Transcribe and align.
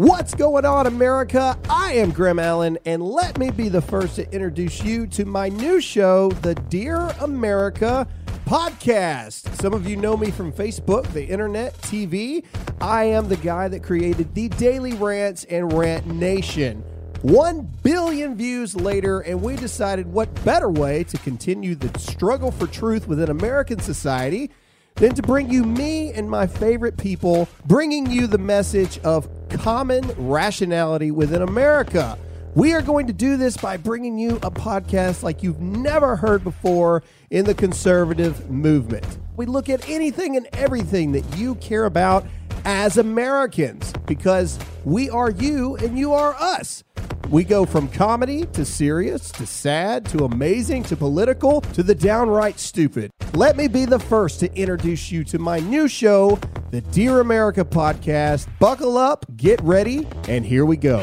What's 0.00 0.34
going 0.34 0.64
on, 0.64 0.86
America? 0.86 1.58
I 1.68 1.92
am 1.92 2.10
Graham 2.10 2.38
Allen, 2.38 2.78
and 2.86 3.02
let 3.02 3.36
me 3.36 3.50
be 3.50 3.68
the 3.68 3.82
first 3.82 4.16
to 4.16 4.22
introduce 4.32 4.82
you 4.82 5.06
to 5.08 5.26
my 5.26 5.50
new 5.50 5.78
show, 5.78 6.30
the 6.30 6.54
Dear 6.54 7.08
America 7.20 8.08
podcast. 8.46 9.54
Some 9.60 9.74
of 9.74 9.86
you 9.86 9.96
know 9.96 10.16
me 10.16 10.30
from 10.30 10.54
Facebook, 10.54 11.06
the 11.12 11.26
internet, 11.26 11.74
TV. 11.82 12.46
I 12.80 13.04
am 13.04 13.28
the 13.28 13.36
guy 13.36 13.68
that 13.68 13.82
created 13.82 14.34
the 14.34 14.48
Daily 14.48 14.94
Rants 14.94 15.44
and 15.44 15.70
Rant 15.70 16.06
Nation. 16.06 16.82
One 17.20 17.70
billion 17.82 18.36
views 18.36 18.74
later, 18.74 19.20
and 19.20 19.42
we 19.42 19.54
decided 19.54 20.10
what 20.10 20.32
better 20.46 20.70
way 20.70 21.04
to 21.04 21.18
continue 21.18 21.74
the 21.74 21.98
struggle 21.98 22.50
for 22.50 22.66
truth 22.66 23.06
within 23.06 23.28
American 23.28 23.80
society 23.80 24.50
than 24.94 25.14
to 25.14 25.20
bring 25.20 25.50
you 25.50 25.64
me 25.64 26.10
and 26.14 26.30
my 26.30 26.46
favorite 26.46 26.96
people, 26.96 27.50
bringing 27.66 28.10
you 28.10 28.26
the 28.26 28.38
message 28.38 28.98
of 29.00 29.28
common 29.58 30.10
rationality 30.16 31.10
within 31.10 31.42
America. 31.42 32.18
We 32.54 32.72
are 32.72 32.82
going 32.82 33.06
to 33.06 33.12
do 33.12 33.36
this 33.36 33.56
by 33.56 33.76
bringing 33.76 34.18
you 34.18 34.36
a 34.36 34.50
podcast 34.50 35.22
like 35.22 35.42
you've 35.42 35.60
never 35.60 36.16
heard 36.16 36.42
before 36.42 37.02
in 37.30 37.44
the 37.44 37.54
conservative 37.54 38.50
movement. 38.50 39.06
We 39.36 39.46
look 39.46 39.68
at 39.68 39.88
anything 39.88 40.36
and 40.36 40.48
everything 40.52 41.12
that 41.12 41.36
you 41.36 41.54
care 41.56 41.84
about 41.84 42.26
as 42.64 42.98
Americans 42.98 43.92
because 44.06 44.58
we 44.84 45.08
are 45.10 45.30
you 45.30 45.76
and 45.76 45.98
you 45.98 46.12
are 46.12 46.34
us. 46.34 46.82
We 47.28 47.44
go 47.44 47.64
from 47.64 47.88
comedy 47.88 48.46
to 48.46 48.64
serious 48.64 49.30
to 49.32 49.46
sad 49.46 50.04
to 50.06 50.24
amazing 50.24 50.82
to 50.84 50.96
political 50.96 51.60
to 51.60 51.82
the 51.82 51.94
downright 51.94 52.58
stupid. 52.58 53.12
Let 53.34 53.56
me 53.56 53.68
be 53.68 53.84
the 53.84 53.98
first 53.98 54.40
to 54.40 54.52
introduce 54.58 55.12
you 55.12 55.22
to 55.24 55.38
my 55.38 55.60
new 55.60 55.86
show, 55.86 56.38
the 56.72 56.80
Dear 56.80 57.20
America 57.20 57.64
podcast. 57.64 58.48
Buckle 58.58 58.98
up, 58.98 59.24
get 59.36 59.60
ready, 59.62 60.06
and 60.28 60.44
here 60.44 60.66
we 60.66 60.76
go. 60.76 61.00